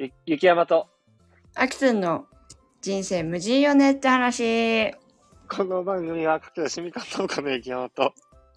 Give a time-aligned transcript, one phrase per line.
[0.00, 0.86] ゆ雪山と、
[1.56, 2.26] アキツンの
[2.80, 4.92] 人生無事よねって話。
[5.48, 8.14] この番組は駆け出しみかん農家の雪山と、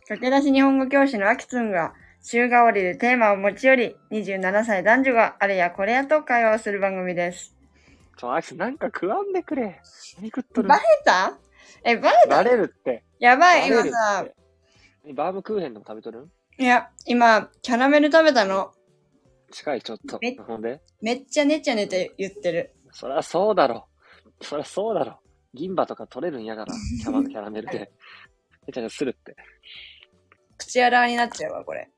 [0.07, 7.55] 駆け出し日本語教師のアキツンが週替わりでテーマを持ち寄り、27歳男女があれやこれやと会話をする番組です。
[8.19, 9.81] ちょ、あいつなんか食わんでくれ。
[10.19, 10.67] 何食っとる？
[10.67, 11.39] バレた？
[11.83, 12.35] え、バレた？
[12.35, 13.03] バレるって。
[13.17, 14.27] やばい、今さ。
[15.15, 16.29] バームクーヘンでも食べとる？
[16.59, 18.73] いや、今、キャラメル食べたの。
[19.51, 20.35] 近い、ちょっとめ。
[20.35, 20.81] ほんで？
[21.01, 22.73] めっちゃねちゃねって言ってる。
[22.91, 23.87] そりゃそうだろ。
[24.41, 25.19] そりゃそうだろ。
[25.53, 27.91] 銀歯とか取れるんやから、キャラキャラメルで。
[28.67, 29.35] めちゃくちゃするって。
[30.57, 31.89] 口洗わになっちゃうわ、これ。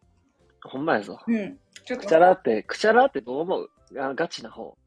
[0.64, 1.20] ほんまやぞ。
[1.28, 1.60] うん。
[1.86, 3.70] ちょっくとちゃらって、くちゃらってどう思う？
[4.00, 4.78] あガチな方。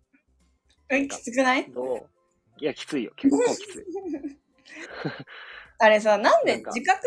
[0.88, 1.70] え、きつくない？
[1.70, 2.08] どう？
[2.58, 3.12] いや、きついよ。
[3.16, 3.84] 結構きつい。
[5.78, 7.06] あれさ、なんでなんか自覚、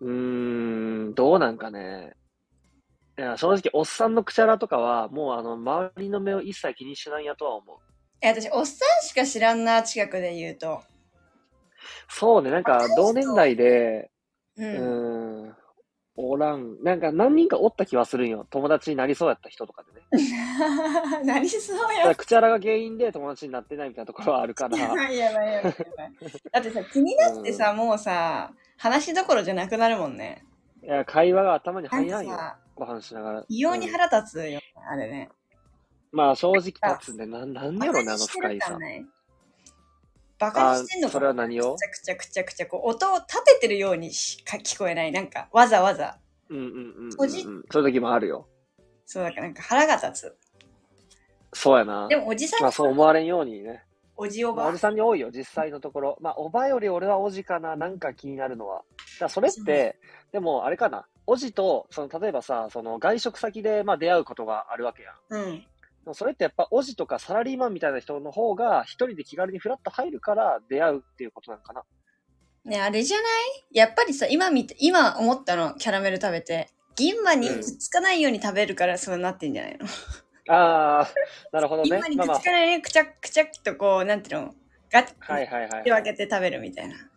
[0.00, 2.14] うーん、どうなんかね。
[3.20, 7.76] いや、正直、おっさんのくちゃらとかは、もうあの、周りの目を一切気にしないやとは思う。
[8.22, 10.80] え、私、おっさんしか知らんな、近くで言うと。
[12.08, 14.10] そうね、なんか、同年代で、
[14.56, 14.62] う。
[14.62, 15.56] うんーん、
[16.16, 16.82] おらん。
[16.82, 18.46] なんか、何人かおった気はするんよ。
[18.48, 20.24] 友達になりそうやった人とかでね。
[21.22, 24.78] なりそうたやだ、くちゃらが原因で友達になってないみたいなところはあるから。
[24.80, 25.74] やばいやばいやばい。
[26.52, 30.42] だってさ、気になってさ、もうさ、話どころじゃなくなるもんね。
[30.82, 32.38] いや、会話が頭に入らんよ。
[32.80, 33.44] ご飯しながら。
[33.48, 35.28] 異様にうん腹立つよね、あれね。
[36.12, 37.26] まあ、正直立つね。
[37.26, 38.76] なん、なんやろね、あの深いさ。
[40.38, 41.76] バカにしてんのかあそれは何を？
[41.76, 45.12] くちゃくちゃくちゃくちゃ、こう、音を立ててるようにしか聞こえない。
[45.12, 46.18] なんか、わざわざ。
[46.48, 47.24] うんうんうんうん、そ
[47.80, 48.48] ういう時もあるよ。
[49.06, 50.36] そう、だからなんか腹が立つ。
[51.52, 52.08] そうやな。
[52.08, 53.84] でも、おじさん、まあ、そう思われんようにね。
[54.16, 54.78] おじおばまあおじ。
[54.78, 56.18] さんに多いよ、実際のところ。
[56.20, 58.82] まあ、おばより俺はおじかな、なんか気になるのは。
[59.20, 59.98] だそれって、
[60.32, 65.64] でもあれかな、おじと、その、例えばさ、その、外食先で、まあ、出会うことがあるわけやん。
[66.06, 66.14] うん。
[66.14, 71.84] それってやっぱ、おじとかサラリーマンみたいな人の方が、一人で気軽にフラッと入るから出会うっていうことなのかな。
[72.64, 73.26] ね、あれじゃない？
[73.72, 76.68] やっぱりさ、今見て、今思ったの、キャラメル食べて。
[76.96, 79.86] 銀歯にくっつかないように食べるからそうなってんじゃないの、
[80.52, 81.08] ああ、
[81.52, 82.08] なるほど銀ね歯。
[82.08, 84.54] にくつかないようにくちゃくちゃっとこう、なんていうの？
[84.90, 86.94] ガッはいはいはい、手分けて食べるみたいな。
[86.94, 87.10] どうなる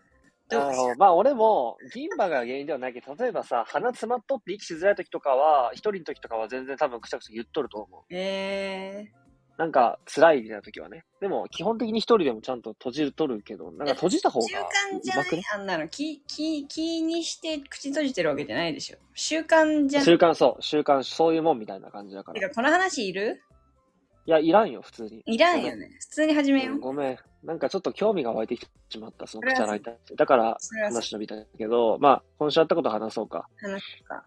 [0.51, 0.95] ほど。
[0.97, 8.01] まあ俺も、銀歯が原因ではないけど、例えばさ、鼻詰まっとって息しづらい時とかは、一人の時とかは全然多分くちゃくちゃ言っとると思う。
[8.09, 9.11] え
[9.55, 11.05] なんか辛いみたいな時はね。
[11.21, 14.55] でも基本的に一人でもちゃんと閉じとるけど、なんか閉じた方ー、が習
[14.97, 15.43] 慣じゃないうまくね？
[15.53, 18.97] あんなの気、気、気にして口閉じてるわけじゃないでしょ。
[19.13, 20.05] 習慣じゃない。
[20.05, 23.43] 習慣そう、習慣そういうもんみたいな感じだかてか、この話いる？
[24.25, 25.22] や、いらんよ、普通に。
[25.25, 25.89] いらんよね。
[26.00, 26.79] 普通に始めよう。
[26.79, 27.17] ごめん。
[27.44, 30.16] なんかちょっと興味が湧いてきてしまった、その口洗いに対して。
[30.16, 33.47] だから話伸びたけど、まあ、今週あったこと話そうか。
[33.61, 34.23] 話すか。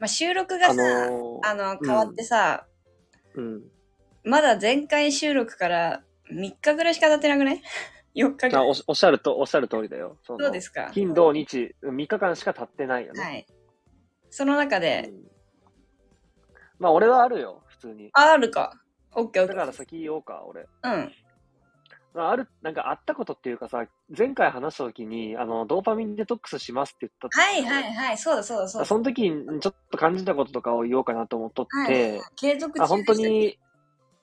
[0.00, 2.66] まあ、収録があさ、のーあの、変わってさ、
[3.34, 3.62] うん。
[4.24, 6.02] まだ前回収録から
[6.32, 7.62] 3日ぐらいしか経ってなくない
[8.16, 8.68] ?4 日ぐあらい。
[8.68, 10.18] おおっしゃると、おっしゃる通りだよ。
[10.26, 13.22] そうですか金、土、日、3日間しか経ってないよね。
[13.22, 13.46] はい。
[14.30, 15.34] その中で、うん
[16.78, 18.10] まあ、俺はあるよ、普通に。
[18.12, 18.80] あ、あるか。
[19.14, 19.56] オッケーオッケー。
[19.56, 20.62] だから先言おうか、俺。
[20.62, 21.12] うん。
[22.14, 23.86] まあ、ある、なんかあったことっていうかさ、
[24.16, 28.18] 前回話した時に、あの、ドーパミンデトックスしますって言ったはいはいはい。
[28.18, 28.86] そうだそうだそうだ。
[28.86, 33.56] その時にちょっと感じたこととかを言おうかなと思っとって、はい、継続あ本当に、い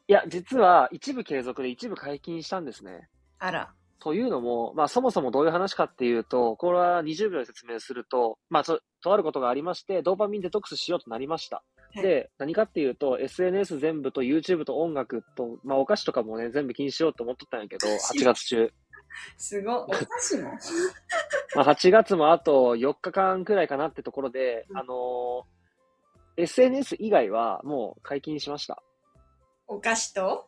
[0.07, 3.09] や、実は一部継続で一部解禁したんですね。
[3.39, 3.73] あら。
[3.99, 11.63] というのも、まあそもそもどういう話かっていうと、これは20秒で説明すると、まあと、とあることがありまして、ドーパミンデトックスしようとなりました。
[11.94, 18.72] はいで、何かっていうと、SNS 全部と YouTube と音楽と、まあお菓子とかもね、全部禁止しようと思っとったんやけど、 8月中。
[19.38, 19.75] すごい。
[19.75, 20.52] お菓子も？
[21.56, 25.62] まあ8月もあと4日間くらいかなってところで、うんあのー
[26.38, 28.81] SNS 以外はもう解禁しました。
[29.68, 30.47] お菓子と？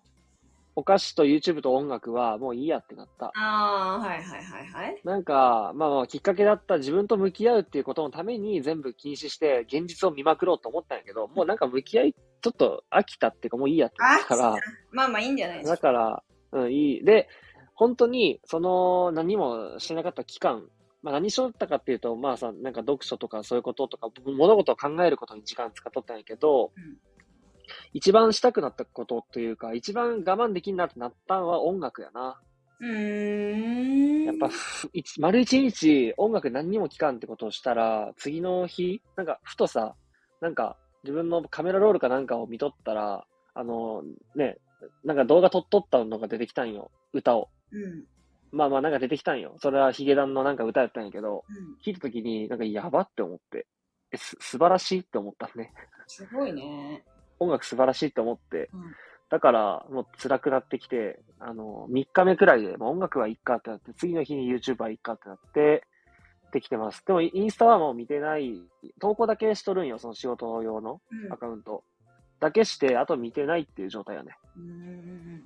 [0.76, 3.28] お菓子と YouTube と音楽はもういいやってなった。
[3.28, 5.02] ああ、はいはいはいはい。
[5.04, 14.56] なんか、まあまあ、きっかけだった自分と向き合うっていうことのために全部禁止して、現実を見まくろうと思ったんやけど、もうなんか向き合い、ちょっと飽きたっていうかもういいやってなったから、
[14.92, 15.82] まあまあいいんじゃないですだか。
[15.84, 17.04] から、うん、いい。
[17.04, 17.30] で、
[17.76, 20.68] 本当に、その、何もしてなかった期間、
[21.04, 26.98] まあ何しとったかっていうと、まあさ、なんか読書とかそういうこととか、物事を考えることに時間使っとったんやけど、うん
[27.94, 32.40] 一番したくなったことというか、一番我慢できんなってなったのは音楽やな。
[32.80, 34.24] うーん。
[34.26, 39.96] やっぱ、ふ一丸一日音楽何にも聴かんってことをしたら、次の日、なんか、ふとさ、
[40.42, 44.04] なんか、自分のカメラロールかなんかを見とったら、あの、
[44.36, 44.58] ね、
[45.04, 46.92] なんか動画撮っとったのが出てきたんよ。
[47.14, 47.50] 歌を。
[47.72, 48.06] うん。
[48.52, 49.56] まあまあなんか出てきたんよ。
[49.60, 51.78] それはヒゲダンのなんか歌やったんやけど、うん。
[51.86, 53.68] 聞いた時になんかやばって思って。
[54.12, 55.74] えす素晴らしいって思ったね。
[56.08, 57.04] すごいね。
[57.44, 58.96] 音楽素晴らしいって思って、うん
[59.30, 65.88] だからもう辛くなってきて、あの、3日目くらいで、もう音楽はいっかってなって、次の日に YouTube はいっかってなって、
[66.52, 67.04] できてます。
[67.04, 68.62] でもインスタはもう見てない、
[69.00, 71.84] 投稿だけしとるんよ、その仕事用のうんアカウント。
[72.40, 74.38] だけして、あと見てないっていう状態やね。
[74.56, 75.44] うんうんうん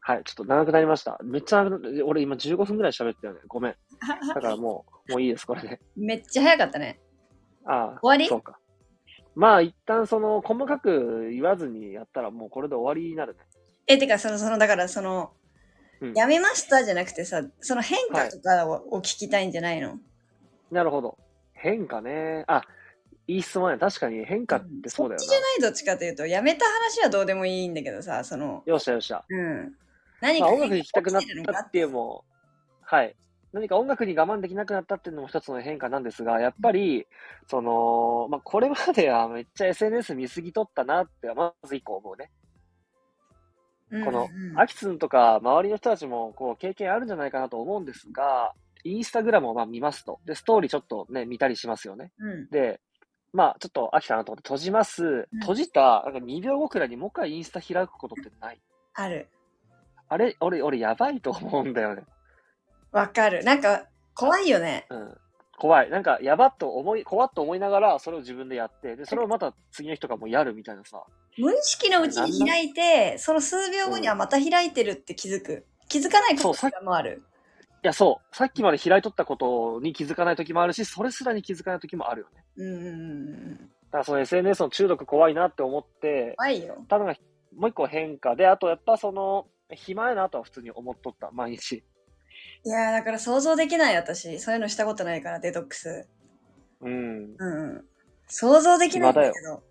[0.00, 1.18] はい、ちょっと長くなりました。
[1.22, 3.40] めっちゃ長くな、俺今15分くらい喋ったよね。
[3.48, 3.74] ごめん。
[4.28, 5.78] だからもう、もういいです、これで。
[5.98, 6.98] う んめっちゃ早かったね。
[7.66, 8.26] ああ、終わり？
[8.28, 8.58] そうか。
[9.34, 13.40] まあ、一旦その、細かく言わずにやったらもうこれで終わりになるね。
[13.86, 15.32] え、てか、その、その、だから、その、
[16.00, 19.98] うんやめましたじゃなくてさ、その変化とかを,、を聞きたいんじゃないの？
[20.70, 21.18] なるほど。
[21.52, 22.44] 変化ね。
[22.48, 22.62] あ、
[23.26, 23.78] いい質問や。
[23.78, 28.72] 確かに変化ってそうだよっちじゃないどっちかというと、やめた話はどうでもいいんだけどさ、その、な。
[28.72, 29.22] よっしゃよっしゃ。
[29.28, 29.74] うん。
[30.22, 32.24] 何まあ、か音楽きたくなっ起きてるのかたっていうのも、
[32.80, 33.14] はい。
[33.52, 37.06] 何か音楽に我慢できなくなったっていうのも一つの変化なんですが、やっぱり、
[37.48, 42.30] その、まあ、これまではめっちゃ SNS 見すぎとったなって、まず一個思うね。
[44.04, 48.52] このアキツンとか周りの人たちもこう経験あるんじゃないかなと思うんですが、
[48.84, 50.20] インスタグラムをまあ見ますと。
[50.24, 52.12] で、ストーリーちょっとね、見たりしますよね。
[52.18, 52.48] うん。
[52.50, 52.80] で、
[53.32, 55.28] まあちょっと飽きたなと思って閉じます。
[55.40, 58.60] 閉じた、なんか2秒後くらいにもう一回インスタ開くことってない。
[58.94, 59.28] ある。
[60.08, 62.04] あれ、俺、俺やばいと思うんだよね。
[62.92, 63.44] わかる。
[63.44, 64.86] なんか、怖いよね。
[64.90, 65.18] うん。
[65.58, 65.90] 怖い。
[65.90, 71.02] なんか、やばっと思い、怖っと思いながら、それを自分でやって、で、それをまた次の人がもうやるみたいなさ。
[71.38, 75.66] 無意識のうちに開いて、その数秒後にはまた開いてるって気づく。
[75.88, 77.22] 気づかないこともある。
[77.82, 78.36] いや、そう。
[78.36, 82.44] さっきまで開いとったことに気づかない時もあるし、それすらに気づかない時もあるよね。
[82.56, 83.56] うん。
[83.56, 86.84] だからその SNS の中毒怖いなって思って、怖いよ。
[86.88, 87.14] たのが
[87.56, 91.82] もう一個変化で、あとやっぱその、暇やなとは普通に思っとった、毎日。
[92.64, 94.38] いやーだから想像できない私。
[94.38, 96.08] そういうのしたことないから、デトックス。
[96.80, 97.34] うん。
[97.38, 97.84] うんうん。
[98.26, 99.62] 想像できないんだけ暇ど。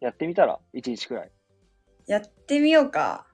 [0.00, 1.30] やってみたら、一日くらい。
[2.06, 3.26] やってみようか。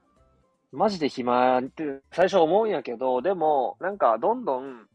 [0.71, 4.87] マジで暇って最初思うんやけど、でも、なんかどんどん、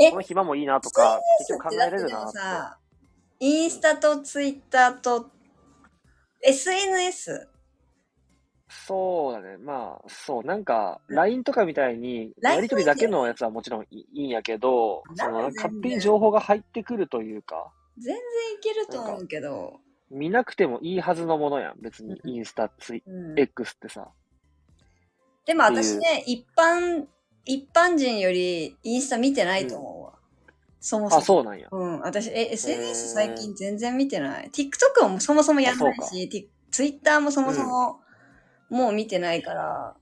[0.00, 2.14] えこの暇もいいなとか、結局考えれるなって。
[2.26, 2.78] もさ、
[3.40, 5.30] インスタとツイッターと
[6.42, 7.48] SNS。
[8.86, 9.58] そうだね。
[9.58, 18.20] まあ、そう、なんか、LINE とかみたいに、やりとりだけのやつはもちろんいいんやけど、その、勝手に情報が入ってくるというか、全然い
[18.62, 19.80] けると思うけど。
[20.10, 21.80] 見なくてもいいはずのものやん。
[21.80, 24.08] 別に、うんインスタ、ツイ、うん、X ってさ。
[25.46, 27.06] でも私ね、一般、
[27.44, 30.12] 一般人よりインスタ見てないと思うわ。
[30.80, 31.22] そもそも。
[31.22, 31.68] あ、そうなんや。
[31.70, 34.50] うん、私、え、SNS 最近全然見てない。
[34.50, 38.00] TikTok もそもそもやんないあし、Twitter もそもそも
[38.72, 39.94] もう見てないから、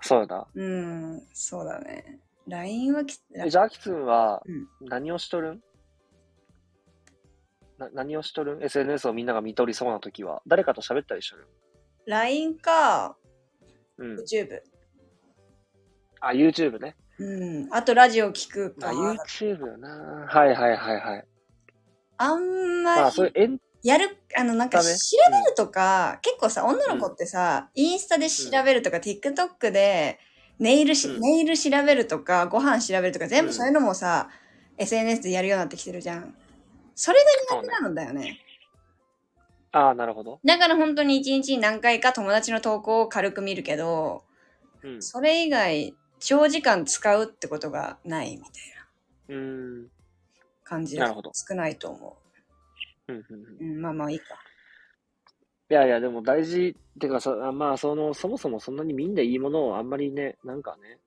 [0.00, 0.46] そうだ。
[0.54, 2.20] うん、そうだね。
[2.46, 5.60] LINE はき、えじゃあ、アキツンはうん何をしとるん？
[7.78, 8.58] な何をしとる？
[8.58, 10.40] ん ?SNS をみんなが見とりそうなときは。
[10.46, 11.48] 誰かと喋ったりしとる
[12.06, 13.16] ？LINE か、
[13.98, 14.14] うん。
[14.20, 14.60] YouTube。
[16.20, 16.96] あ、YouTube ね。
[17.18, 17.68] うん。
[17.74, 18.90] あとラジオ聞くか。
[18.90, 19.88] あ、YouTube よな。
[20.28, 21.26] はいはいはいはい。
[22.18, 30.18] あんままあ、りそういうエンやる、あの、なんか調べるとか、結構さ、女の子ってさ、インスタで調べるとか、TikTok で
[30.58, 34.28] ネイルし、うんネイル調べるとか、ご飯調べるとか、全うん部そういうのもさ、
[34.76, 36.34] SNS でやるようになってきてるじゃん。
[36.94, 37.18] それ
[37.48, 38.38] が苦手なのだよね。
[39.72, 40.40] ああ、なるほど。
[40.44, 44.24] だから本当に一日に何回か友達の投稿を軽く見るけど、
[44.82, 45.00] うん。
[45.02, 48.50] それ以外、長時間使うってことがないみたい
[49.28, 49.88] なうーん。
[50.64, 52.29] 感じなるほど少ないと思う
[53.10, 53.56] んうんうんう。
[53.60, 54.36] うん、まあまあいいか。
[55.70, 60.98] いやいや、でも大事、てかさ、あまあ、その、そもそもそんなに見んでいいものをあんまりね、なんかね、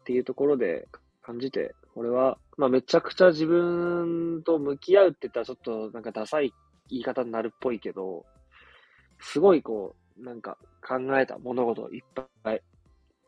[0.00, 0.86] っていうところで
[1.22, 6.52] 感じて、俺は、まあ、めちゃくちゃ自分と向き合うって言ったらちょっとなんかダサい
[6.88, 8.26] 言い方になるっぽいけど、
[9.20, 12.02] すごいこう、なんか考えた物事いっ
[12.42, 12.62] ぱい。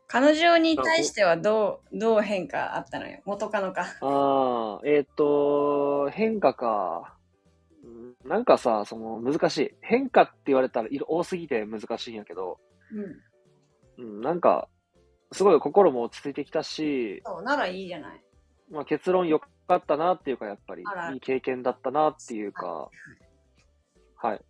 [0.06, 3.20] 彼女に対してはどう、どう変化あったのよ？
[3.24, 3.82] 元カノか。
[4.02, 7.16] ああ、えーっと、変化か。
[8.24, 9.70] うんなんかさ、その難しい。
[9.80, 12.58] 変化って言われたら色多すぎて難しいんやけど、
[13.98, 14.04] うん。
[14.04, 14.68] うん、なんか、
[15.32, 18.24] すごい心も落ち着いてきたし、そう、ならいいじゃない。
[18.70, 22.88] まあ、結論良かったなっていうか、やっぱりあら、いい経験だったなっていうか、
[24.16, 24.40] はい。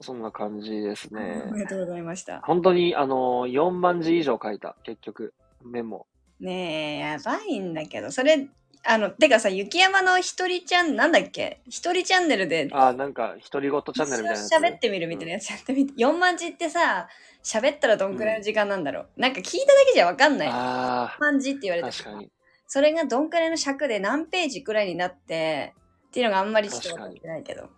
[0.00, 1.52] そんな感じですねお。
[1.52, 2.40] めでとうございました。
[2.42, 6.06] 本当に、あの、4万字以上書いた、結局、メモ。
[6.40, 8.48] ねえ、やばいんだけど、それ、
[8.88, 11.60] あの、てかさ、雪山の一人チャン、なんだっけ？
[11.66, 14.54] 一人チャンネルで、あ、なんか、独り言チャンネルみたいなやつ。
[14.54, 17.08] 喋ってみるみたいなやつやってみて、4万字ってさ、
[17.42, 19.08] 喋ったらどんくらいの時間なんだろう。
[19.16, 20.48] なんか聞いただけじゃわかんない。
[20.48, 22.30] 4あ万字って言われあ、て確かに。
[22.66, 27.68] それがどんくらいの尺で何ページくらいになって、っっていうのがあんまりちょっと分かってないけど。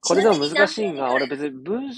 [0.00, 1.96] これでも難しいんが、俺別に文、い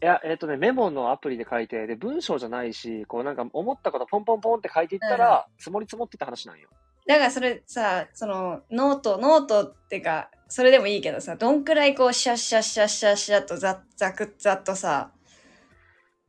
[0.00, 6.68] や、えっ、とね、メモのアプリで書いて、で、文章じゃないし、こうなんか思ったことポンポンポンって書いていったら、積もり積もってって話なんよ。
[7.06, 15.10] だからそれさ、そのノート、ノートってか、それでもいいけどさ、どんくらいこうシャッシャッシャッシャッシャッとざざくざっとさ、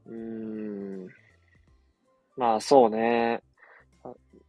[0.05, 1.08] うーん。
[2.38, 3.41] まあ、そうね。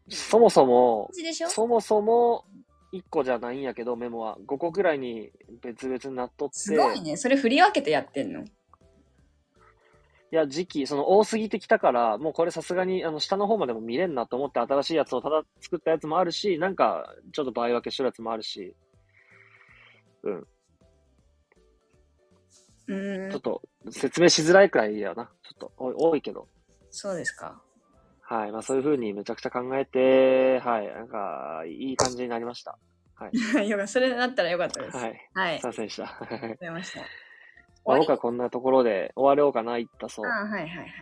[0.09, 1.11] そもそも、
[1.49, 2.45] そもそも、
[2.93, 4.37] 1個じゃないんやけど、メモは。
[4.47, 5.31] 5個ぐらいに
[5.63, 6.59] 別々になっとって。
[6.59, 7.17] すごいね。
[7.17, 8.45] それ振り分けてやってんの
[10.37, 18.77] いや、時期、その多すぎてきたから、もうこれさすがに、あの、下の方までも見れんなと思って新しいやつをただ作ったやつもあるし、なんか、ちょっと場合分けしてるやつもあるし、
[20.23, 20.35] うー
[23.29, 25.31] んちょっ、と説明しづらいくらいやな。
[25.43, 26.49] ちょっと多いけど。
[26.91, 27.63] そうですか。
[28.21, 28.53] はい。
[28.53, 30.87] まあそういう風にめちゃくちゃ考えて、はい。
[30.87, 32.79] なんか、いい感じになりました。
[33.67, 34.99] よかそれだったらよかったです。
[34.99, 35.31] はい。
[35.33, 35.61] はい。
[35.61, 36.03] すいませんでした。
[36.03, 36.27] わか
[36.61, 37.01] りました。
[37.01, 37.26] まあ終わ
[37.87, 40.33] 僕はこんなところで終わろうかな、言ったそうり。
[40.33, 40.93] あはいはいはい。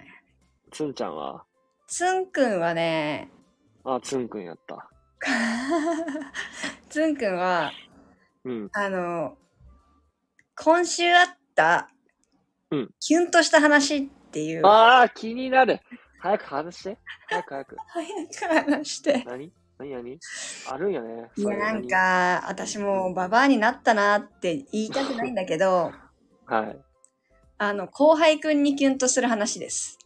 [0.70, 1.44] つんちゃんは、
[1.86, 3.30] つんくんはね、
[3.84, 4.90] あ、つんくんやった。
[6.88, 7.70] つんくんは、
[8.44, 8.70] うん。
[8.72, 9.36] あの、
[10.56, 11.90] 今週あった、
[12.70, 15.80] うんキュンとした話っていう、ああ、気になる。
[16.20, 16.98] 早く話して。
[17.28, 17.76] 早く早く。
[17.88, 19.24] 早く話して。
[19.26, 19.52] 何？
[19.78, 19.90] 何？
[19.90, 20.18] 何？
[20.70, 21.30] あるんやね。
[21.36, 21.86] いや、なん。
[21.86, 26.03] か、私もうババアになったなって言いたくないんだけど、何
[26.46, 26.78] はい。
[27.58, 29.98] あの、後輩くんにキュンとする話です。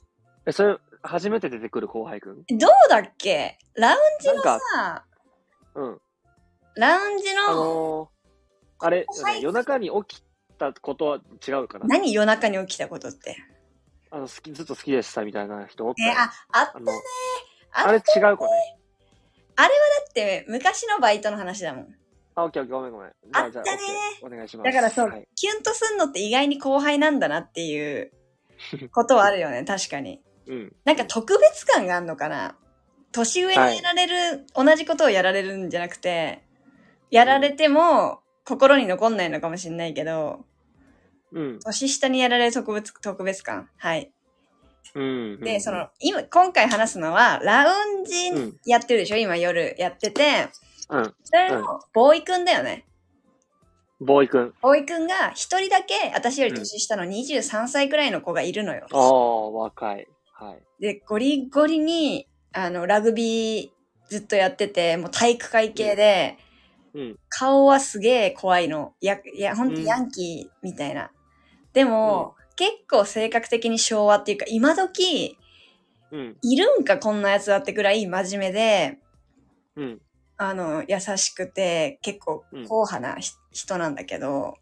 [0.47, 2.45] え、それ、初めて出てくる後輩くん？
[2.59, 3.59] どうだっけ？
[3.75, 5.05] ラウンジのさ、
[5.75, 6.01] うん。
[6.77, 9.07] ラウンジあの、のー、あれ、
[9.41, 10.23] 夜中に起き
[10.59, 11.87] たことは違うかな？
[11.87, 12.13] 何？
[12.13, 13.37] 夜中に起きたことって。
[14.11, 16.87] あの、好き、ずっと好きでしたみたいな人おったえ、よあ、あったあね。
[16.87, 16.93] の、
[17.73, 18.51] ああれ違う子ね？
[19.57, 19.65] だ
[20.09, 21.95] って昔のバイトの話だもん。
[22.41, 23.11] あ、オッケーオッケー、ごめんごめん。
[23.11, 23.69] じゃあ、ったね
[24.23, 24.67] お願いします。
[24.67, 25.29] だからそう、はい。
[25.35, 28.13] キュンとすんのって意外に後輩なんだなっていう
[28.93, 30.23] ことはあるよね、 確かに。
[30.47, 30.77] うん。
[30.85, 32.57] なんか特別感があるのかな？
[33.13, 36.43] 年上にやられる、同じことをやられるんじゃなくて、
[37.11, 40.45] やられても心に残んないのかもしれないけど、
[41.33, 41.59] うん。
[41.61, 43.69] 年下にやられる特別、特別感。
[43.77, 44.13] はい。
[44.95, 45.41] うん。
[45.41, 48.57] で、その、今、今回話すのは、ラウンジうん。
[48.65, 49.17] やってるでしょ？
[49.17, 50.49] 今夜やってて、
[50.91, 51.15] うん。
[51.25, 52.85] それの、ボーイくんだよね。
[54.01, 54.55] ボーイくん。
[54.63, 58.87] ボーイくんが一人だけ私より年下の23歳くらいの子がいるのよ。
[58.93, 60.07] ああ、若い。
[60.33, 60.83] はい。
[60.83, 63.71] で、ゴリゴリに、あの、ラグビー
[64.09, 66.39] ずっとやってて、もう体育会系で、
[66.95, 67.19] うん。
[67.29, 68.95] 顔はすげえ怖いの。
[69.01, 71.11] や、いや、ほんとうんヤンキーみたいな。
[71.73, 75.37] でも、結構性格的に昭和っていうか、今時、
[76.11, 76.37] うん。
[76.43, 78.99] いるんかこんなやつだってくらい真面目で、
[79.77, 80.01] うん。
[80.39, 84.55] あの、優しくて、結構うん硬派なひ人なんだけど、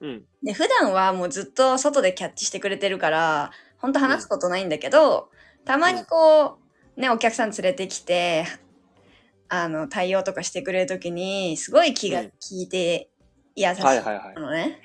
[0.00, 0.24] うん。
[0.42, 5.30] で、普段はもうずっと外でキャッチしてくれてるから、ほんと話すことないんだけど、
[5.64, 6.58] たまにこ
[6.96, 8.44] う、ね、お客さん連れてきて、
[9.48, 13.10] あの、対応とかしてくれるときに、すごい気がうん利いて
[13.56, 14.40] 優しい。
[14.40, 14.80] のね。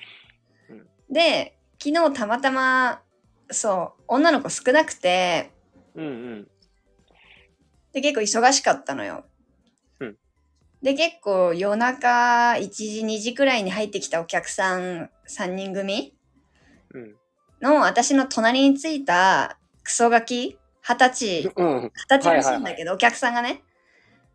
[0.70, 3.02] うんで、昨日たまたま、
[3.50, 5.52] そう、女の子少なくて、
[5.94, 6.48] うんうん。
[7.92, 9.24] で、結構忙しかったのよ。
[10.82, 16.14] うんで、結構夜中1時、2時くらいに入ってきたお客さん3人組？
[16.94, 17.14] うん。
[17.60, 21.90] の私の隣についたクソガキ二十歳、うん。
[22.08, 23.62] 二十歳らしいんだけど、お客さんがね、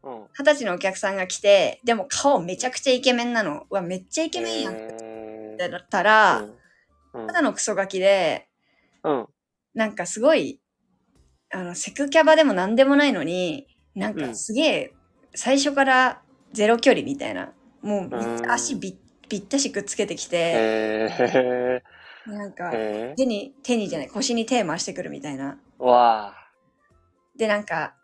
[0.04, 0.24] うん。
[0.38, 3.66] 二十歳のお客さんが来て、でも顔めちゃくちゃイケメンなの。
[3.70, 6.46] うわ、めっちゃイケメンやんってえ言ったら。
[7.14, 8.50] ただのクソガキで、
[9.04, 9.28] うん。
[9.76, 10.60] なんかすごい、
[11.52, 14.94] あの、セクキャバでも何でもないのに、なんかすげえ、
[15.36, 16.23] 最初から
[16.53, 17.51] ゼロ距離みたいな。
[17.81, 18.10] もう
[18.48, 21.83] 足びぴったしくっつけてきて、へ
[22.25, 25.57] なんか手に、手にじゃない、腰に手回してくるみたいな。
[25.79, 25.83] ー。
[25.83, 26.33] わあ。
[27.36, 27.95] で、なんか、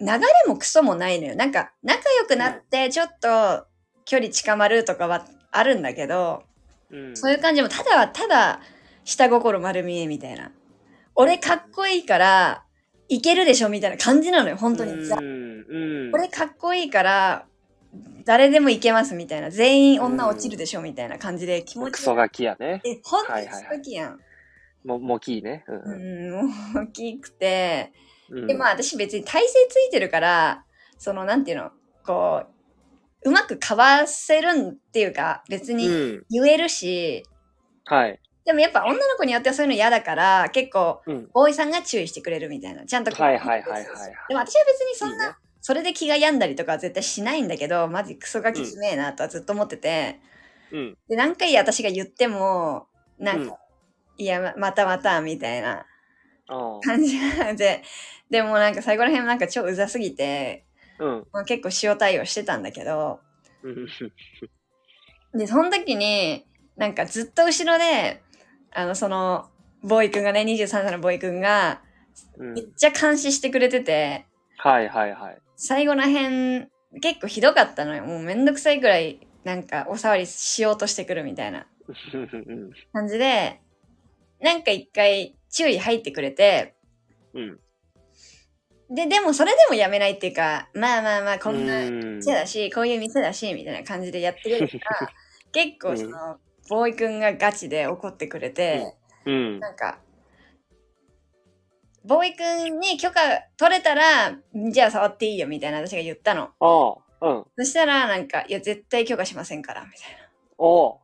[0.00, 1.36] 流れもクソもないのよ。
[1.36, 3.66] なんか、仲良くなって、ちょっと
[4.04, 6.42] 距離近まるとかはあるんだけど、
[6.90, 7.16] うん。
[7.16, 8.60] そういう感じも、ただはただ、
[9.04, 10.50] 下心丸見えみたいな。
[11.14, 12.64] 俺かっこいいから、
[13.08, 15.06] いけるでしょみたいな感じなのよ、本当に。
[15.06, 15.24] ザうん。
[15.24, 16.14] うん。
[16.14, 17.46] 俺かっこいいから、
[18.24, 19.50] 誰でもいけますみたいな。
[19.50, 21.92] 全員女落ちるでしょみたいな感じで気持ちが。
[21.92, 22.80] クソガキやね。
[22.84, 24.20] え、ほんとにクソはいはいはいガキやん。
[24.84, 25.64] も、もきいね。
[25.68, 25.72] う。
[25.72, 27.92] うんう大きくて。
[28.30, 30.64] うんで、まあ私別に体勢ついてるから、
[30.98, 31.70] その、なんていうの、
[32.06, 32.44] こ
[33.24, 36.24] う、うまくかわせるんっていうか、別にうん。
[36.30, 37.24] 言えるし、
[37.84, 38.20] はい。
[38.44, 41.28] でもやっぱ女の子によってはそういうの嫌だから、結構、うん。
[41.32, 42.84] ボーイさんが注意してくれるみたいな。
[42.84, 43.84] ちゃんとはいはいはいはいはい
[44.28, 50.20] でも私は別にそんな、それで気が病んだりとかは絶対しないんだけど、マジクソガキしめえなとはずっと思ってて、
[50.70, 50.98] うん。
[51.08, 52.86] で、何回私が言っても、
[53.18, 53.58] なんか、
[54.18, 55.86] いや、ままたまた、みたいな
[56.48, 57.18] あ感じ
[57.56, 57.82] で、
[58.28, 60.66] でもなんか最後ら辺なんか超うざすぎて、
[60.98, 61.04] あ。
[61.04, 61.26] うん。
[61.32, 63.20] まあ、結構塩対応してたんだけど、
[63.62, 63.88] うん。
[65.38, 66.44] で、その時に、
[66.76, 68.22] なんかずっと後ろで、
[68.74, 69.48] あの、その、
[69.82, 71.80] ボーイくんがね、23歳のボーイくんが、
[72.36, 74.26] うんめっちゃ監視してくれてて、
[74.58, 75.38] はいはいはい。
[75.56, 76.66] 最後ら辺、
[77.00, 78.04] 結構ひどかったのよ。
[78.04, 83.60] もうめんどくさいくらい、なんかお触りしようとしてくるみたいなうん感じで、
[84.40, 86.74] なんか一回注意入ってくれて、
[87.34, 87.60] うん。
[88.94, 95.12] で、でもそれでもやめないっていうか、まあまあまあ、こんなうん店だし、こういう店だし、みたいな感じでやってくれるから、
[95.52, 98.94] 結構その、ボーイくんがガチで怒ってくれて、
[99.26, 99.60] うん。
[99.60, 99.98] なんか、
[102.04, 103.20] ボーイくんに許可
[103.56, 104.36] 取れたら、
[104.70, 106.50] じゃあ触っていいよみたいな私が言ったの。
[106.60, 107.26] ああ。
[107.26, 107.44] うん。
[107.56, 110.28] そしたらなんか、いや、絶対許可しませんから、みたいな。
[110.58, 110.98] おう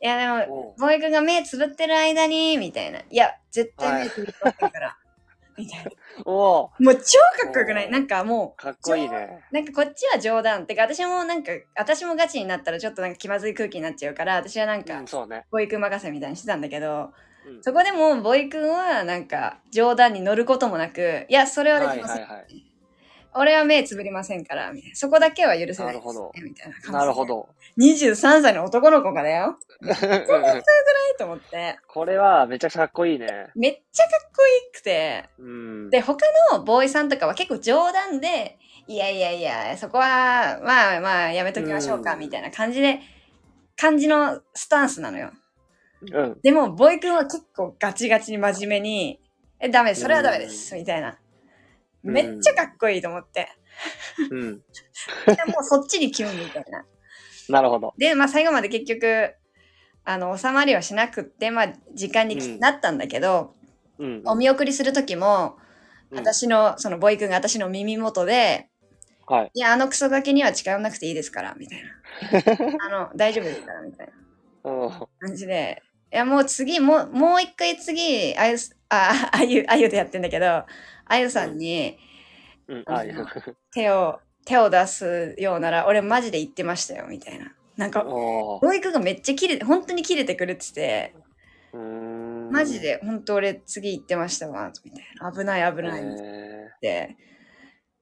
[0.00, 3.00] いや、でも、おうボーイくんが目つぶってる間に、みたいな。
[3.00, 4.96] いや、絶対目つぶってませんから。
[5.58, 5.90] みたいな。
[6.24, 7.90] おうもう超かっこよくない？
[7.90, 9.42] なんかもかっこいいね。
[9.50, 10.66] う、なんかこっちは冗談。
[10.66, 15.46] てか私もなんか、私もガチになったらちょっとなんか気まずい空気になっちゃうから、私はなんかうん、、そうね。
[15.50, 17.12] ボーイくん任せみたいにしてたんだけど、
[17.48, 22.22] うんそこでもボーイくんはなんか冗談に乗ることもなく、いや、それはできません。
[22.22, 22.64] はいはいはい。
[23.34, 24.96] 俺は目つぶりませんから、みたいな。
[24.96, 26.14] そこだけは許せないです、ね。
[26.14, 26.92] なな感じで。
[26.92, 27.26] なるほ。
[27.26, 27.48] ど。
[27.78, 29.58] 23歳の男の子がだよ。
[29.80, 31.18] はい？
[31.18, 31.78] と思って。
[31.86, 33.26] これはめちゃくちゃかっこいいね。
[33.54, 35.24] めっちゃかっこいいくて。
[35.38, 35.90] うん。
[35.90, 43.00] で、他のボーイさんとかは結構冗談で、いやいやいや、そこは、まあまあ、やめときましょうか、うんみたいな感じで、
[43.76, 45.30] 感じのスタンスなのよ。
[46.02, 46.40] うん。
[46.42, 49.20] でも、ボーイくんは結構ガチガチに真面目に、
[49.60, 51.08] え、ダメそれはダメです、みたいな。
[51.10, 51.14] うん
[52.00, 53.48] めっちゃかっこいいと思って。
[54.30, 54.58] うん。
[55.26, 56.86] でもうそっちに気分みたいな。
[57.48, 57.92] なるほど。
[57.98, 59.34] で、まあ最後まで結局、
[60.04, 63.54] あの、収まりはしなくって、まあ時間にうんなったんだけど、
[63.98, 64.22] うん。
[64.24, 65.68] お見送りする時も、うん
[66.18, 68.70] 私の、そのボーイくんが私の耳元で、
[69.26, 69.50] はい。
[69.52, 71.90] いや、あのクソガキには近寄んなくていいですから、みたいな。
[72.86, 74.06] あの、大丈夫ですから、みたい
[74.64, 74.90] なうん。
[75.18, 75.82] 感じで。
[76.12, 80.46] いや、もう次、もう、もう一回次、あゆす、あ、あゆ、あゆでやってんだけど、
[81.04, 81.98] あゆさんに
[82.66, 82.84] うん。
[82.86, 83.14] あ、いや
[83.72, 87.54] 手を、手を出すようなら、俺マジで言ってましたよ、みたいな。
[87.76, 91.14] なんか、おーボーイくんがめっちゃ切れて、本当に切れてくれてて。
[92.50, 95.30] マジで、本当俺次行ってましたわ、みたいな。
[95.32, 97.16] 危ない危ないっへて。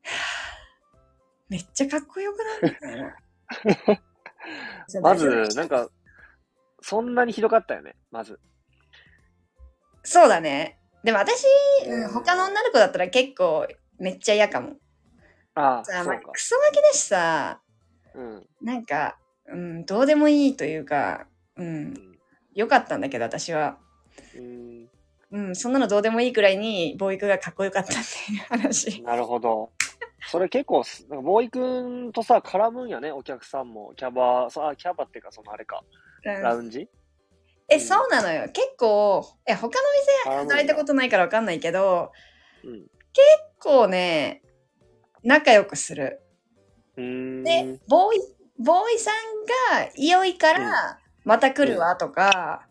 [0.02, 2.72] は ぁめっちゃかっこよくない？
[2.72, 3.16] みたいな。
[4.94, 5.88] ーまず、なんか、
[6.88, 8.38] そんなにひどかったよね、まず。
[10.05, 10.79] そうだね。
[11.03, 11.44] でも私、
[11.85, 13.66] うんうん他の女の子だったら結構
[13.99, 14.75] めっちゃ嫌かも。
[15.57, 16.40] ああ、そうかク。
[16.40, 17.61] ソガキだしさ、
[18.14, 18.46] うん。
[18.62, 19.18] なんか、
[19.49, 22.16] うん、どうでもいいというか、うん、
[22.55, 23.79] よかったんだけど私は。
[24.37, 24.88] うん。
[25.33, 29.03] うん、そんなのどうでもいいくらいにボーイクがかっこよかったっていう話。
[29.03, 29.72] なるほど。
[30.29, 33.92] それ結構す、なんかボーイ君とさ、絡むんやね、お客さんも。
[33.96, 36.88] キャバ、そうあ、キャバっていうか、そのあれか、うんラウンジ？
[37.68, 38.44] え、そうなのよ。
[38.52, 39.70] 結構、え、他の
[40.24, 42.12] 店働いたことないからわかんないけど、
[42.64, 42.72] うん。
[42.72, 42.88] 結
[43.58, 44.42] 構ね、
[45.22, 46.20] 仲良くする。
[46.96, 48.18] で、ボーイ、
[48.58, 52.66] ボーイさんが良いから、また来るわとか、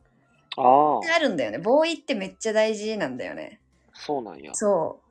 [0.58, 1.58] ああ、あるんだよね。
[1.58, 3.62] ボーイってめっちゃ大事なんだよね。
[3.94, 4.54] そうなんや。
[4.54, 5.02] そ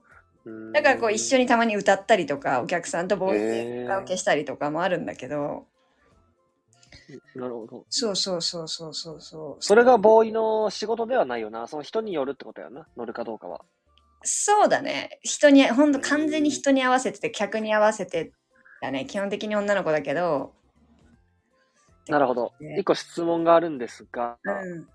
[0.46, 0.72] う。
[0.72, 1.44] だからこう一緒に。
[1.44, 5.66] にたまに歌ったりとか、お客さんとボーイへでーカラオケしたりとかもあるんだけど、
[7.34, 7.84] なるほど。
[7.90, 9.62] そうそうそうそうそうそう。
[9.64, 11.66] それがボーイの仕事ではないよな。
[11.66, 12.86] その人によるってことやな。
[12.96, 13.60] 乗るかどうかは。
[14.22, 15.18] そうだね。
[15.22, 18.32] 人に、ほんと完全に人に合わせてて、客に合わせて
[18.80, 19.06] だね。
[19.06, 20.52] 基本的に女の子だけど、
[22.08, 22.52] なるほど。
[22.60, 24.86] ね一個質問があるんですが、うん。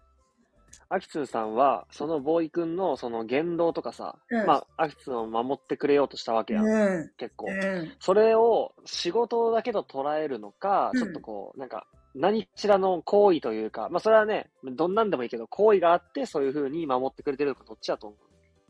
[0.90, 6.66] アキツンさんは、そのボーイ君のその言動とかさ、うんまあ、アキツンを守ってくれようとしたわけやん。
[6.66, 7.12] うん。
[7.18, 7.48] 結構。
[7.50, 7.94] うん。
[8.00, 18.20] それを仕事だけと捉えるのか、うんちょっとこう、なんか、何かしらの行為というか、まあそれはね、どんなんでもいいけど、行為があって、そういうふうに守ってくれてるのか、どっちだと思う？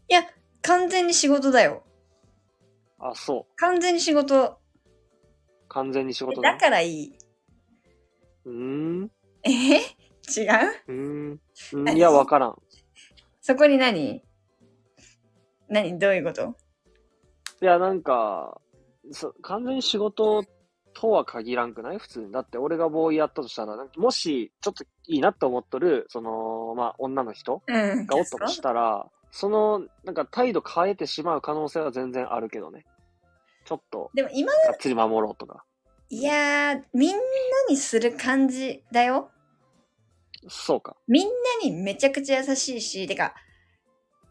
[0.09, 0.23] いや、
[0.61, 1.83] 完全に仕事だよ。
[2.99, 3.55] あ、そう。
[3.55, 4.59] 完全に仕事。
[5.69, 6.53] 完全に仕事だ。
[6.53, 7.13] だからいい？
[8.45, 8.53] うー
[9.03, 9.11] ん。
[9.43, 9.49] え？
[9.49, 9.85] 違う？
[10.87, 11.39] うーん。
[11.73, 12.61] うんいや、わからん。
[13.41, 14.21] そこに何？
[15.69, 15.97] 何？
[15.97, 16.55] どういうこと？
[17.61, 18.59] いや、なんか、
[19.11, 20.43] そ完全に仕事
[20.99, 21.97] とは限らんくない？
[21.97, 22.31] 普通に。
[22.31, 28.05] だって俺がボーイやったとしたら、もし、ちょっといいなって思っとる、その、まあ、女の人うん。
[28.05, 32.85] がおったとしたら、その、なんか態度変えてしまう可能性は全然あるけどね。
[33.65, 35.63] ちょっと、でも今、がっつり守ろうとか。
[36.09, 37.17] いやー、みんな
[37.69, 39.29] にする感じだよ。
[40.47, 40.95] そうか。
[41.07, 41.31] みんな
[41.63, 43.35] にめちゃくちゃ優しいし、てか、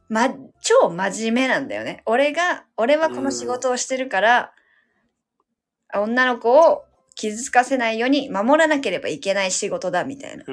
[0.09, 0.28] ま、
[0.61, 2.02] 超真面目なんだよね。
[2.07, 4.52] 俺が、俺はこの仕事をしてるから、
[5.94, 10.44] 女の子を傷つかせないように守らなければいけない仕事だ、みたいな。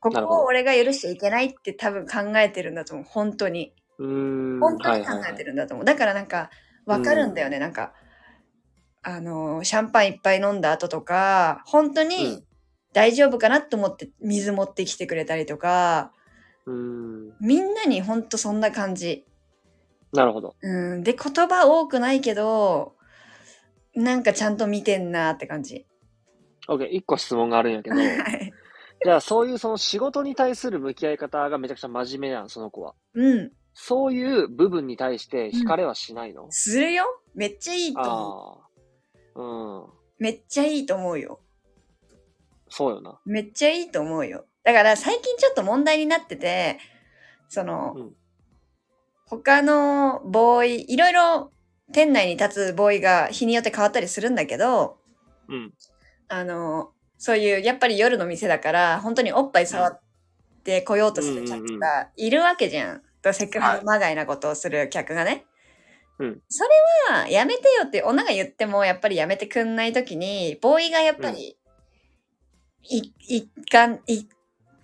[0.00, 0.10] こ。
[0.10, 3.06] こを俺が許しちゃいけないって多分考えてるんだと思う。
[3.08, 3.74] 本当に。
[3.98, 5.84] 本当に考えてるんだと思う。
[5.84, 6.50] だからなんか、
[6.86, 7.58] わかるんだよね。
[7.58, 7.92] なんか、
[9.02, 12.46] あの、シャンパンいっぱい飲んだ後とか、本当うにん
[12.92, 16.12] 大丈夫かなと思って水持ってきてくれたりとか、
[16.64, 17.32] うーん。
[17.40, 19.26] みんなにほんとそんな感じ。
[20.12, 20.56] なるほど。
[20.62, 21.02] うん。
[21.02, 22.95] で、言葉多くないけど、
[23.96, 25.86] なんかちゃんと見てんなって感じ。
[26.68, 28.52] OK、一個質問があるんやけど、 はい
[29.04, 32.94] じゃあそういうその仕事に対する向き合い方がめちゃくちゃ真面目やん、その子は。
[33.14, 33.52] うん。
[33.74, 37.04] そういう部分に対して惹かれはしないの、するよ
[37.34, 38.66] めっちゃいいと思
[39.34, 39.38] う。
[39.38, 39.42] ああ。
[39.42, 39.92] うん。
[40.18, 41.40] めっちゃいいと思うよ。
[42.70, 43.20] そうよな。
[43.26, 44.46] めっちゃいいと思うよ。
[44.64, 46.78] だから最近ちょっと問題になってて、
[47.48, 48.16] その、うん
[49.28, 51.50] 他のボーイ、いろいろ
[51.92, 54.98] 店内に立つボーイが日によって変わったりするんだけど、
[55.48, 55.72] うん。
[56.28, 60.00] あの、そういう、やっぱり夜の店だから、本当におっぱい触っ
[60.64, 63.02] て来ようとする客がいるわけじゃん。
[63.22, 65.46] とセクハラまがいなことをする客がね。
[66.18, 71.58] うんそれは、やめてよって女が言っても、やっぱりやめてくんないときに、ボーイがやっぱり、
[72.82, 74.24] い、いかん、い、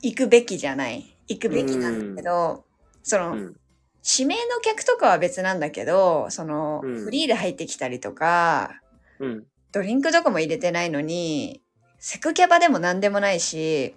[0.02, 1.16] 行くべきじゃない。
[1.28, 2.64] 行くべきなんだけど、
[3.02, 3.56] その、うん。
[4.04, 8.80] 指名の客とかは別なんだけど、その、うんフリーで入ってきたりとか、
[9.20, 9.44] うん。
[9.72, 11.62] ドリンクとかも入れてないのに、
[11.98, 13.94] セクキャバでも何でもないし、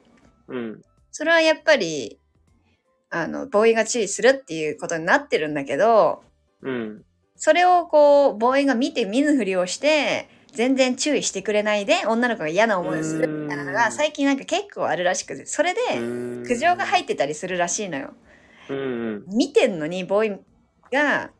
[0.48, 0.82] うん。
[1.12, 2.20] それはやっぱり、
[3.10, 6.24] あの、ボーイが注意するっていうことになってるんだけど、
[6.62, 7.04] うん。
[7.36, 15.82] それをこう、ボーイが見て見ぬふりをして、全然注意してくれないで、女の子が嫌な思いをするみたいなのが、うん最近なんか結構あるらしくて、それで、
[16.48, 18.14] 苦情が入ってたりするらしいのよ。
[18.70, 18.82] うんう
[19.18, 19.26] ん。
[19.28, 20.40] 見てんのに、ボーイ
[20.92, 21.32] が、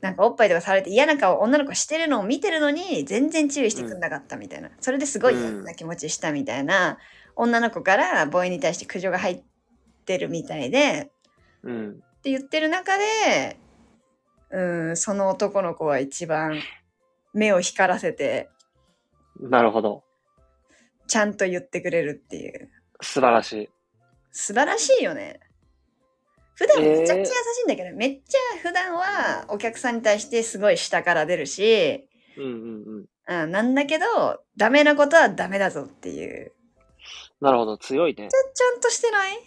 [0.00, 4.70] なんかおっぱいとかされて嫌な顔女の子してるのを見てるのに全然注意してくんなかったみたいな。
[4.80, 6.98] それですごい嫌な気持ちしたみたいな
[7.36, 9.42] 女の子からボーイに対して苦情が入っ
[10.06, 11.10] てるみたいで、
[11.62, 11.90] うん。
[11.90, 13.58] って言ってる中で、
[14.50, 16.60] うん、その男の子は一番
[17.34, 18.48] 目を光らせて、
[19.38, 20.02] なるほど。
[21.06, 22.70] ちゃんと言ってくれるっていう。
[23.00, 23.70] 素晴らしい。
[24.32, 25.40] 素晴らしいよね。
[26.60, 27.26] 普段めちゃくちゃ優し
[27.62, 32.50] いんだけど、めっちゃ普段はお客さんに対してすごい下から出るし、うんうん
[33.28, 33.42] うん。
[33.44, 34.04] うん、なんだけど、
[34.58, 36.52] ダメなことはダメだぞっていう。
[37.40, 37.78] なるほど。
[37.78, 38.28] 強いね。
[38.28, 39.38] ちゃんとしてない？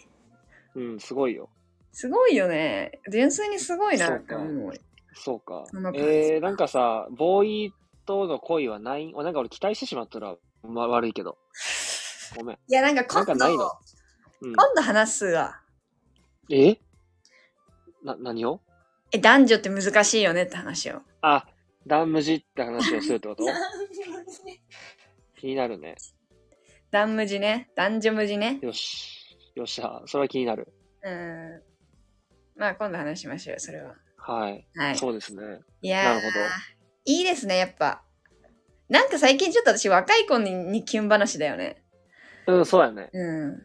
[0.74, 1.50] うん、すごいよ。
[1.92, 3.00] すごいよね。
[3.12, 4.72] 純粋にすごいなって思う。
[5.12, 7.74] そうかそえー、なんかさ、ボーイ
[8.06, 9.12] との恋はない？
[9.12, 11.38] なんか俺期待してしまったら、ま、悪いけど。
[12.36, 12.56] ごめん。
[12.56, 13.70] いや、なんか今度、なんかないの？
[14.40, 15.60] うん、今度話すわ。
[16.50, 16.76] え？
[18.04, 18.60] な、何を？
[19.12, 21.00] え、男女って難しいよねって話を。
[21.22, 21.46] あ、
[21.86, 23.44] ダンムジって話をするってこと？
[25.40, 25.96] 気になるね。
[26.90, 27.70] 男無事ね？
[27.74, 28.58] 男女無事ね？
[28.62, 29.36] よし。
[29.54, 30.02] よっしゃ。
[30.06, 30.72] それは気になる。
[31.02, 31.62] うん。
[32.56, 33.94] まあ今度話しましょうよ、それは。
[34.16, 34.66] はい。
[34.74, 34.96] はい。
[34.96, 35.42] そうですね。
[35.82, 36.44] いやーなるほど
[37.04, 38.02] いいですね、やっぱ。
[38.88, 41.82] なんか最近ちょっと私若い子ににキュン話だよね。
[42.46, 43.10] うん、そうやね。
[43.12, 43.62] うん。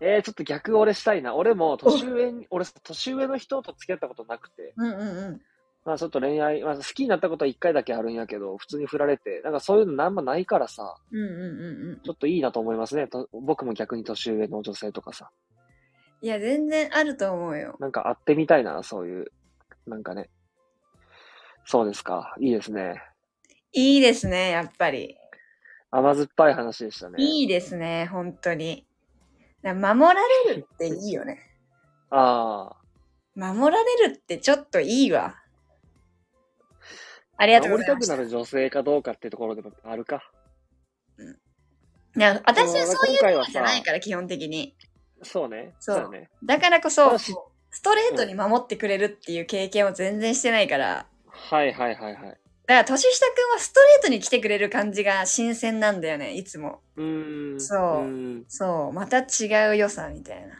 [0.00, 1.34] えー、ちょっと逆俺したいな。
[1.34, 5.42] 俺も年上に、 俺、年上の人と付き合ったことなくて、うんうんうん。
[5.84, 12.00] まあちょっと恋愛、まあ好きになったことは一回だけあるんやけど、普通に振られて、なんかそういうのなんもないからさ、うんうんうんうん。
[12.02, 13.08] ちょっといいなと思いますね。
[13.08, 15.30] と僕も逆に年上の女性とかさ。
[16.22, 17.76] いや、全然あると思うよ。
[17.78, 19.32] なんか会ってみたいな、そういう。
[19.86, 20.30] なんかね。
[21.64, 22.34] そうですか。
[22.40, 23.02] いいですね。
[23.72, 25.16] いいですね、やっぱり。
[25.90, 27.16] 甘酸っぱい話でしたね。
[27.18, 28.86] いいですね、本当に。
[29.62, 31.38] な守られるっていいよね。
[32.10, 32.76] あ
[33.34, 35.36] 守られるってちょっといいわ。
[37.36, 37.60] ありあ。
[37.60, 38.12] がとうご守りざいました。
[38.12, 40.30] たくなる女性かどうかっていうところでもあるか。
[42.16, 44.74] いや私はそういう今回はさのじゃないから、基本的に。
[45.22, 45.74] そうね。
[45.78, 46.28] そうだね。
[46.44, 47.34] だからこそ、ス
[47.82, 51.06] トレートに守ってくれるっていう経験を全然してないから。
[51.28, 52.40] はいはいはいはい。
[52.70, 56.82] だから、年下くんはストレートに来てくれる感じが新鮮なんだよね、いつも。
[56.94, 57.58] うーん。
[57.58, 60.54] そうそう、また違う良さみたいな。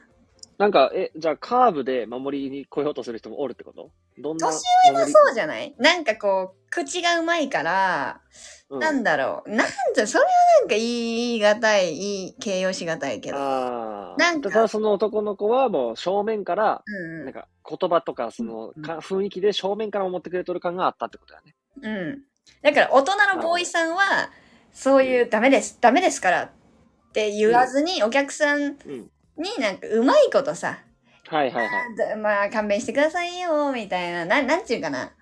[0.59, 3.92] なんか、え、じゃあカーブで守りに来ようとする人もおるってこと？
[4.18, 5.73] どんな年上はそうじゃない？
[5.79, 8.20] なんかこう、口がうまいから、
[8.70, 9.51] なんだろう。
[9.51, 10.31] なんだ、それは
[10.62, 13.38] なんか言い難い、いい、形容し難いけど。
[13.38, 21.55] なんかただその男の子はもう正面から、うんなんか言葉とかそのうんか雰囲気で正面から思ってくれとる感があったってことだね。
[21.83, 22.23] うん。
[22.62, 24.31] だから大人のボーイさんは、
[24.73, 26.51] そういうダメです、ダメですからっ
[27.12, 28.77] て言わずに、お客さんうん。
[29.37, 30.79] になんかうまいことさ、
[31.29, 31.97] はいはいはい。
[31.97, 35.12] だまあ勘弁してくださいよ、みたいな、ななんていうかな。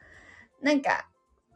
[0.63, 1.09] なんか、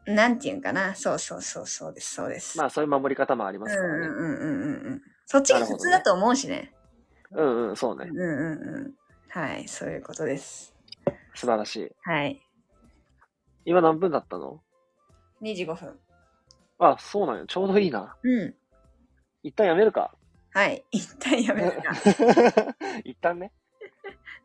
[0.06, 0.94] なんていうかな。
[0.94, 2.58] そうそうそうそうです、そうです。
[2.58, 4.06] まあそういう守り方もありうんますからね。
[4.06, 5.02] うんうんうんうんうん。
[5.26, 6.72] そっちが普通だと思うしね。
[7.30, 8.18] うんうん、そうねうん。
[8.18, 8.94] うんうん。
[9.30, 10.74] はい、そういうことです。
[11.34, 11.90] 素晴らしい。
[12.02, 12.42] はい。
[13.64, 14.60] 今何分だったの？
[15.42, 15.98] 25分。
[16.78, 17.46] あ、そうなんよ。
[17.46, 18.16] ちょうどいいな。
[18.22, 18.54] うん。
[19.42, 20.14] 一旦やめるか。
[20.52, 20.84] はい。
[20.90, 21.94] 一旦やめるか。
[23.04, 23.52] 一旦ね。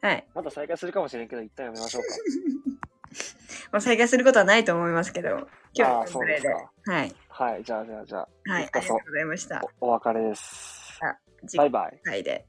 [0.02, 0.28] はい。
[0.34, 2.04] また再開するかもしれんけど、一旦やめましょう
[3.72, 6.50] もう 再開することはないと思いますけど、今日ああはこれで。
[6.50, 7.12] はい。
[7.12, 7.44] か。
[7.44, 8.64] はい、じゃあじゃあじゃあ、はい。
[8.64, 9.62] ありがとうございました。
[9.82, 11.00] おお別れです。
[11.46, 12.00] 次バイバイ。
[12.04, 12.46] 回で。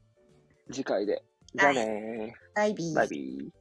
[0.71, 1.23] 次回で。
[1.53, 2.91] じゃあねバイビー。
[2.93, 2.95] ー。
[2.95, 3.58] バイビー。